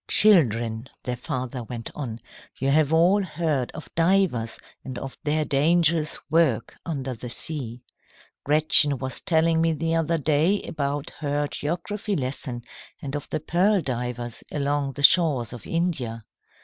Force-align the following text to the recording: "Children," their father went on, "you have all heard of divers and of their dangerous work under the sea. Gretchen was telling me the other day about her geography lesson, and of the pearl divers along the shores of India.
"Children," 0.07 0.89
their 1.03 1.15
father 1.15 1.61
went 1.63 1.91
on, 1.93 2.17
"you 2.57 2.71
have 2.71 2.91
all 2.91 3.21
heard 3.21 3.69
of 3.73 3.93
divers 3.93 4.57
and 4.83 4.97
of 4.97 5.15
their 5.23 5.45
dangerous 5.45 6.17
work 6.27 6.79
under 6.83 7.13
the 7.13 7.29
sea. 7.29 7.83
Gretchen 8.43 8.97
was 8.97 9.21
telling 9.21 9.61
me 9.61 9.73
the 9.73 9.93
other 9.93 10.17
day 10.17 10.63
about 10.63 11.11
her 11.19 11.45
geography 11.45 12.15
lesson, 12.15 12.63
and 12.99 13.15
of 13.15 13.29
the 13.29 13.39
pearl 13.39 13.79
divers 13.79 14.43
along 14.51 14.93
the 14.93 15.03
shores 15.03 15.53
of 15.53 15.67
India. 15.67 16.25